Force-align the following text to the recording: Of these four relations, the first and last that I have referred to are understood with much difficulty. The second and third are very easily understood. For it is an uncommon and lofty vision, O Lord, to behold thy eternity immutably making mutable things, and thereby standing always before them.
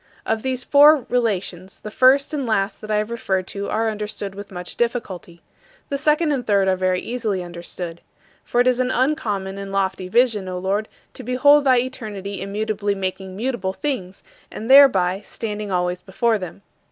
Of 0.25 0.41
these 0.41 0.63
four 0.63 1.05
relations, 1.09 1.77
the 1.79 1.91
first 1.91 2.33
and 2.33 2.47
last 2.47 2.81
that 2.81 2.89
I 2.89 2.95
have 2.95 3.11
referred 3.11 3.45
to 3.49 3.69
are 3.69 3.87
understood 3.87 4.33
with 4.33 4.49
much 4.49 4.75
difficulty. 4.75 5.43
The 5.89 5.97
second 5.99 6.31
and 6.31 6.43
third 6.47 6.67
are 6.67 6.75
very 6.75 6.99
easily 6.99 7.43
understood. 7.43 8.01
For 8.43 8.59
it 8.61 8.67
is 8.67 8.79
an 8.79 8.89
uncommon 8.89 9.59
and 9.59 9.71
lofty 9.71 10.07
vision, 10.07 10.47
O 10.49 10.57
Lord, 10.57 10.89
to 11.13 11.21
behold 11.21 11.65
thy 11.65 11.77
eternity 11.77 12.41
immutably 12.41 12.95
making 12.95 13.35
mutable 13.35 13.73
things, 13.73 14.23
and 14.49 14.71
thereby 14.71 15.21
standing 15.23 15.71
always 15.71 16.01
before 16.01 16.39
them. 16.39 16.63